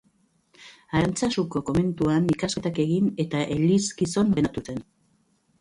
Arantzazuko 0.99 1.61
komentuan 1.67 2.31
ikasketak 2.37 2.81
egin 2.87 3.13
eta 3.25 3.45
elizgizon 3.59 4.33
ordenatu 4.37 4.65
zen. 4.71 4.85